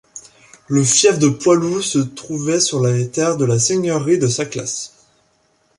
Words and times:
Le 0.67 0.83
fief 0.83 1.19
de 1.19 1.29
Poilloüe 1.29 1.83
se 1.83 1.99
trouvait 1.99 2.59
sur 2.59 2.83
les 2.83 3.11
terres 3.11 3.37
de 3.37 3.45
la 3.45 3.59
seigneurie 3.59 4.17
de 4.17 4.25
Saclas. 4.25 4.93